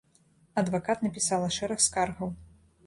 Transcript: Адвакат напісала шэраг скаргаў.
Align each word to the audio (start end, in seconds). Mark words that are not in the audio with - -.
Адвакат 0.61 1.05
напісала 1.09 1.51
шэраг 1.59 1.79
скаргаў. 1.91 2.35